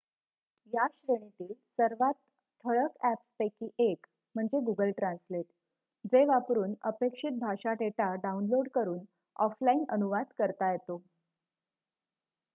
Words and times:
या 0.73 0.85
श्रेणीतील 0.89 1.51
सर्वात 1.77 2.13
ठळक 2.65 2.95
अ‍ॅप्सपैकी 3.01 3.69
एक 3.81 4.05
म्हणजे 4.35 4.59
गुगल 4.65 4.91
ट्रान्सलेट 4.91 5.45
जे 6.05 6.23
वापरून 6.25 6.73
अपेक्षित 6.83 7.37
भाषा 7.39 7.73
डेटा 7.79 8.13
डाउनलोड 8.23 8.69
करून 8.73 8.99
ऑफलाइन 9.35 9.83
अनुवाद 9.89 10.33
करता 10.37 10.71
येतो 10.71 11.01